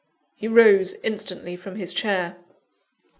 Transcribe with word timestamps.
He 0.35 0.47
rose 0.47 0.95
instantly 1.03 1.55
from 1.55 1.75
his 1.75 1.93
chair. 1.93 2.37